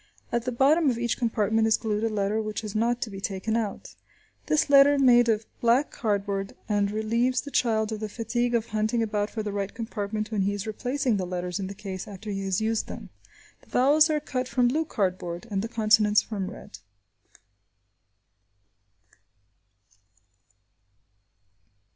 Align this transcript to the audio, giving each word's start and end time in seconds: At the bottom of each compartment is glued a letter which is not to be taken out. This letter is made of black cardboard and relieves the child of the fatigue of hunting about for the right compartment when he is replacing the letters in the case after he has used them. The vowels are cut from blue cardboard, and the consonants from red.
At 0.31 0.45
the 0.45 0.51
bottom 0.51 0.89
of 0.89 0.97
each 0.97 1.15
compartment 1.15 1.67
is 1.67 1.77
glued 1.77 2.03
a 2.03 2.09
letter 2.09 2.41
which 2.41 2.63
is 2.63 2.73
not 2.73 3.01
to 3.03 3.11
be 3.11 3.21
taken 3.21 3.55
out. 3.55 3.93
This 4.47 4.67
letter 4.67 4.95
is 4.95 5.01
made 5.03 5.29
of 5.29 5.45
black 5.61 5.91
cardboard 5.91 6.55
and 6.67 6.89
relieves 6.89 7.41
the 7.41 7.51
child 7.51 7.91
of 7.91 7.99
the 7.99 8.09
fatigue 8.09 8.55
of 8.55 8.69
hunting 8.69 9.03
about 9.03 9.29
for 9.29 9.43
the 9.43 9.51
right 9.51 9.71
compartment 9.71 10.31
when 10.31 10.41
he 10.41 10.55
is 10.55 10.65
replacing 10.65 11.17
the 11.17 11.27
letters 11.27 11.59
in 11.59 11.67
the 11.67 11.75
case 11.75 12.07
after 12.07 12.31
he 12.31 12.43
has 12.45 12.59
used 12.59 12.87
them. 12.87 13.11
The 13.61 13.69
vowels 13.69 14.09
are 14.09 14.19
cut 14.19 14.47
from 14.47 14.69
blue 14.69 14.85
cardboard, 14.85 15.45
and 15.51 15.61
the 15.61 15.67
consonants 15.69 16.23
from 16.23 16.49
red. 16.49 16.79